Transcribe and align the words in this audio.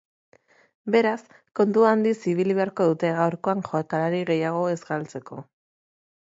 Beraz, 0.95 1.19
kontu 1.59 1.85
handiz 1.89 2.15
ibili 2.31 2.55
beharko 2.61 2.87
dute 2.93 3.11
gaurkoan 3.19 3.63
jokalari 3.69 4.23
gehiago 4.31 4.65
ez 4.73 4.81
galtzeko. 4.89 5.41